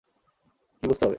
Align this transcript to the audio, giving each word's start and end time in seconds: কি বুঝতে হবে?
কি 0.79 0.83
বুঝতে 0.83 1.03
হবে? 1.03 1.09